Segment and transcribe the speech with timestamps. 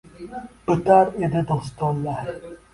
[0.69, 2.35] Bitar edi dostonlar.